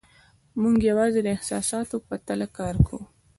موږ 0.61 0.75
یوازې 0.89 1.19
د 1.23 1.27
احساساتو 1.35 1.95
په 2.07 2.15
تله 2.27 2.47
کار 2.57 2.75
کوو. 2.87 3.01